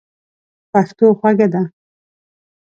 [0.71, 1.61] پښتو خوږه ده.